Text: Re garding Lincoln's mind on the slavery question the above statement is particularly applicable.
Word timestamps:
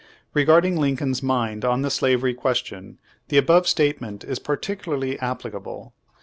Re 0.33 0.45
garding 0.45 0.77
Lincoln's 0.77 1.21
mind 1.21 1.63
on 1.63 1.83
the 1.83 1.91
slavery 1.91 2.33
question 2.33 2.97
the 3.27 3.37
above 3.37 3.67
statement 3.67 4.23
is 4.23 4.39
particularly 4.39 5.19
applicable. 5.19 5.93